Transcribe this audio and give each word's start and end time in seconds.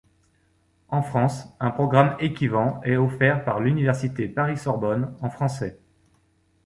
En 0.89 1.03
France, 1.03 1.47
un 1.59 1.69
programme 1.69 2.15
équivant 2.19 2.81
est 2.83 2.97
offert 2.97 3.43
par 3.43 3.59
l'Université 3.59 4.27
Paris-Sorbonne 4.27 5.13
en 5.21 5.29
français. 5.29 5.79